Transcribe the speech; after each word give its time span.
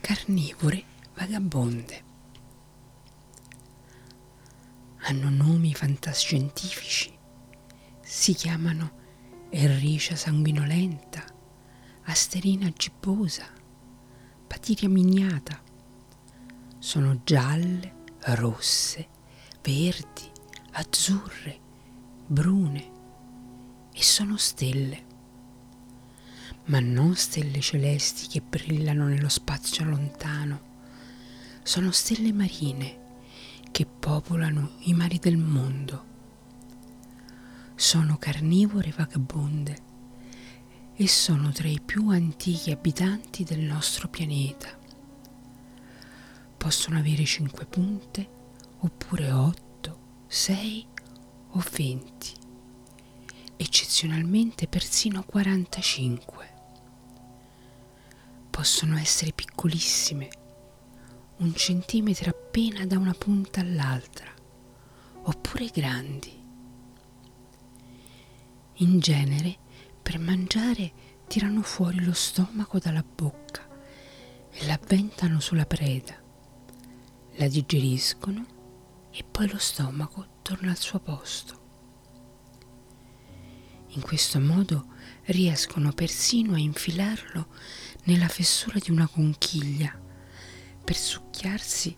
carnivore 0.00 0.84
vagabonde. 1.14 2.04
Hanno 5.02 5.30
nomi 5.30 5.74
fantascientifici, 5.74 7.16
si 8.00 8.34
chiamano 8.34 8.96
Erricia 9.50 10.16
sanguinolenta, 10.16 11.24
Asterina 12.02 12.70
gibbosa, 12.70 13.46
Patiria 14.46 14.88
miniata. 14.88 15.60
Sono 16.78 17.20
gialle, 17.24 18.04
rosse, 18.20 19.08
verdi, 19.62 20.30
azzurre, 20.72 21.60
brune 22.26 22.92
e 23.92 24.02
sono 24.02 24.36
stelle 24.36 25.07
ma 26.68 26.80
non 26.80 27.14
stelle 27.16 27.60
celesti 27.60 28.26
che 28.26 28.42
brillano 28.42 29.06
nello 29.06 29.28
spazio 29.28 29.84
lontano. 29.84 30.66
Sono 31.62 31.90
stelle 31.92 32.32
marine 32.32 33.06
che 33.70 33.86
popolano 33.86 34.72
i 34.80 34.92
mari 34.92 35.18
del 35.18 35.38
mondo. 35.38 36.04
Sono 37.74 38.18
carnivore 38.18 38.92
vagabonde 38.94 39.86
e 40.94 41.08
sono 41.08 41.52
tra 41.52 41.68
i 41.68 41.80
più 41.82 42.10
antichi 42.10 42.70
abitanti 42.70 43.44
del 43.44 43.60
nostro 43.60 44.08
pianeta. 44.08 44.68
Possono 46.56 46.98
avere 46.98 47.24
cinque 47.24 47.64
punte 47.64 48.28
oppure 48.80 49.30
otto, 49.30 49.98
sei 50.26 50.84
o 51.50 51.64
venti, 51.72 52.32
eccezionalmente 53.56 54.66
persino 54.66 55.22
45 55.22 56.56
possono 58.58 58.98
essere 58.98 59.30
piccolissime, 59.30 60.28
un 61.36 61.54
centimetro 61.54 62.30
appena 62.30 62.84
da 62.86 62.98
una 62.98 63.14
punta 63.14 63.60
all'altra, 63.60 64.28
oppure 65.22 65.70
grandi. 65.72 66.36
In 68.78 68.98
genere, 68.98 69.56
per 70.02 70.18
mangiare, 70.18 70.92
tirano 71.28 71.62
fuori 71.62 72.04
lo 72.04 72.12
stomaco 72.12 72.80
dalla 72.80 73.04
bocca 73.04 73.64
e 74.50 74.66
l'avventano 74.66 75.38
sulla 75.38 75.64
preda, 75.64 76.20
la 77.36 77.46
digeriscono 77.46 78.44
e 79.12 79.22
poi 79.22 79.48
lo 79.48 79.58
stomaco 79.58 80.40
torna 80.42 80.72
al 80.72 80.78
suo 80.78 80.98
posto. 80.98 81.58
In 83.90 84.00
questo 84.00 84.40
modo 84.40 84.86
riescono 85.26 85.92
persino 85.92 86.54
a 86.54 86.58
infilarlo 86.58 87.46
nella 88.08 88.28
fessura 88.28 88.78
di 88.78 88.90
una 88.90 89.06
conchiglia 89.06 89.94
per 90.82 90.96
succhiarsi 90.96 91.94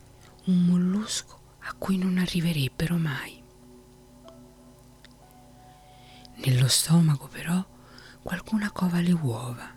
un 0.46 0.64
mollusco 0.64 1.38
a 1.60 1.74
cui 1.74 1.98
non 1.98 2.18
arriverebbero 2.18 2.96
mai. 2.96 3.40
Nello 6.34 6.66
stomaco 6.66 7.28
però 7.28 7.64
qualcuna 8.22 8.72
cova 8.72 8.98
le 8.98 9.12
uova 9.12 9.72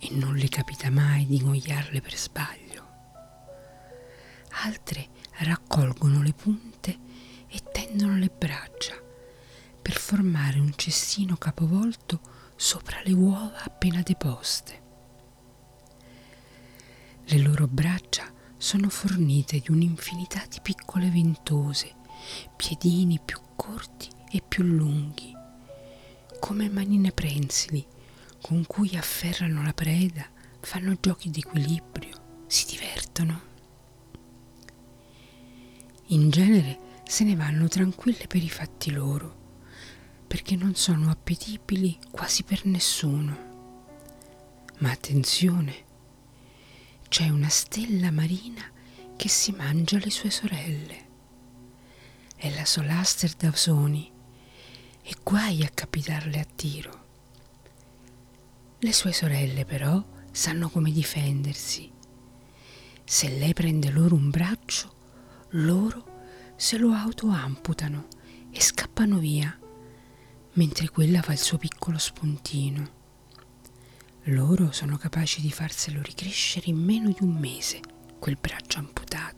e 0.00 0.08
non 0.10 0.34
le 0.34 0.48
capita 0.48 0.90
mai 0.90 1.24
di 1.24 1.36
ingoiarle 1.36 2.00
per 2.00 2.16
sbaglio. 2.16 2.86
Altre 4.64 5.10
raccolgono 5.42 6.20
le 6.20 6.32
punte 6.32 6.98
e 7.46 7.62
tendono 7.72 8.16
le 8.16 8.28
braccia 8.36 9.00
per 9.80 9.96
formare 9.96 10.58
un 10.58 10.72
cestino 10.74 11.36
capovolto 11.36 12.20
sopra 12.56 13.00
le 13.04 13.12
uova 13.12 13.62
appena 13.62 14.02
deposte. 14.02 14.86
Le 17.30 17.36
loro 17.40 17.66
braccia 17.66 18.24
sono 18.56 18.88
fornite 18.88 19.58
di 19.60 19.70
un'infinità 19.70 20.46
di 20.48 20.60
piccole 20.62 21.10
ventose, 21.10 21.94
piedini 22.56 23.20
più 23.22 23.38
corti 23.54 24.08
e 24.30 24.40
più 24.40 24.64
lunghi, 24.64 25.34
come 26.40 26.70
manine 26.70 27.12
prensili 27.12 27.86
con 28.40 28.64
cui 28.66 28.96
afferrano 28.96 29.62
la 29.62 29.74
preda, 29.74 30.26
fanno 30.60 30.96
giochi 30.98 31.28
di 31.28 31.40
equilibrio, 31.44 32.44
si 32.46 32.64
divertono. 32.64 33.40
In 36.06 36.30
genere 36.30 36.78
se 37.04 37.24
ne 37.24 37.36
vanno 37.36 37.68
tranquille 37.68 38.26
per 38.26 38.42
i 38.42 38.48
fatti 38.48 38.90
loro, 38.90 39.36
perché 40.26 40.56
non 40.56 40.74
sono 40.76 41.10
appetibili 41.10 41.98
quasi 42.10 42.42
per 42.42 42.64
nessuno. 42.64 43.36
Ma 44.78 44.90
attenzione, 44.90 45.84
c'è 47.18 47.30
una 47.30 47.48
stella 47.48 48.12
marina 48.12 48.62
che 49.16 49.28
si 49.28 49.50
mangia 49.50 49.98
le 49.98 50.08
sue 50.08 50.30
sorelle. 50.30 51.06
È 52.36 52.48
la 52.54 52.64
Solaster 52.64 53.32
d'Ausoni 53.32 54.08
e 55.02 55.16
guai 55.24 55.64
a 55.64 55.68
capitarle 55.68 56.38
a 56.38 56.46
tiro. 56.54 57.06
Le 58.78 58.92
sue 58.92 59.12
sorelle 59.12 59.64
però 59.64 60.00
sanno 60.30 60.68
come 60.68 60.92
difendersi. 60.92 61.90
Se 63.02 63.28
lei 63.30 63.52
prende 63.52 63.90
loro 63.90 64.14
un 64.14 64.30
braccio, 64.30 64.94
loro 65.48 66.52
se 66.54 66.78
lo 66.78 66.92
autoamputano 66.92 68.06
e 68.52 68.60
scappano 68.60 69.18
via, 69.18 69.58
mentre 70.52 70.88
quella 70.88 71.20
fa 71.22 71.32
il 71.32 71.38
suo 71.38 71.58
piccolo 71.58 71.98
spuntino. 71.98 72.97
Loro 74.30 74.72
sono 74.72 74.98
capaci 74.98 75.40
di 75.40 75.50
farselo 75.50 76.02
ricrescere 76.02 76.66
in 76.66 76.76
meno 76.76 77.08
di 77.08 77.22
un 77.22 77.30
mese, 77.30 77.80
quel 78.18 78.36
braccio 78.38 78.78
amputato. 78.78 79.37